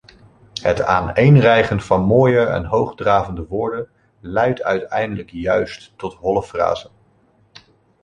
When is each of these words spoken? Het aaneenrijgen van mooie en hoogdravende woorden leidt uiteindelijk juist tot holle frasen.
Het 0.61 0.81
aaneenrijgen 0.81 1.81
van 1.81 2.01
mooie 2.01 2.41
en 2.45 2.65
hoogdravende 2.65 3.45
woorden 3.47 3.89
leidt 4.19 4.61
uiteindelijk 4.63 5.29
juist 5.31 5.93
tot 5.97 6.13
holle 6.13 6.43
frasen. 6.43 6.91